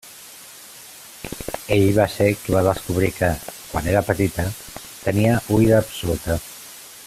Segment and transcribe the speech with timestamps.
[1.75, 3.29] Ell va ser qui va descobrir que,
[3.67, 4.47] quan era petita,
[5.07, 6.41] tenia oïda absoluta.